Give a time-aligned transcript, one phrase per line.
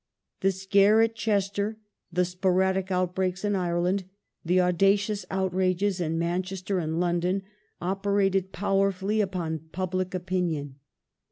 [0.39, 1.77] The scare at Chester,
[2.11, 4.05] the sporadic outbreaks in Ireland,
[4.43, 7.43] the audacious outrages in Manchester and London,
[7.79, 10.77] operated powerfully upon public opinion.